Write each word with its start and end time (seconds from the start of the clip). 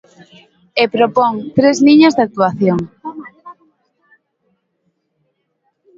E 0.81 0.83
propón 0.95 1.33
tres 1.57 1.77
liñas 1.87 2.15
de 2.15 2.25
actuación. 2.27 2.79